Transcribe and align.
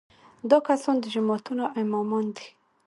دا 0.49 0.57
کسان 0.67 0.95
د 0.99 1.05
جوماتونو 1.15 1.63
امامان 1.81 2.25
دي. 2.37 2.47